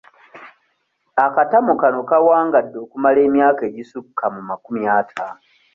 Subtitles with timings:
[1.25, 5.41] Akatamu kano kawangadde okumala emyaka egisukka mu makumi ataano.